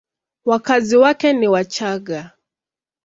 Wakazi 0.45 0.97
wake 0.97 1.33
ni 1.33 1.47
Wachagga. 1.47 2.31